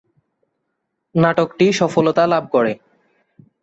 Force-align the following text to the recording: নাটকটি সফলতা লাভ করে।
নাটকটি 1.15 1.65
সফলতা 1.73 2.23
লাভ 2.27 2.43
করে। 2.51 2.73